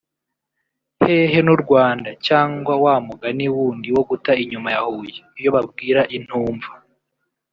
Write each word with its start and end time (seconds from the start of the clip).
hehe 1.05 1.39
n’u-Rwanda 1.45 2.09
cyangwa 2.27 2.73
wa 2.83 2.95
mugani 3.07 3.45
wundi 3.55 3.87
wo 3.95 4.03
‘guta 4.09 4.31
inyuma 4.43 4.69
ya 4.75 4.81
Huye’ 4.87 5.17
iyo 5.39 5.49
babwira 5.55 6.01
intumva) 6.17 6.69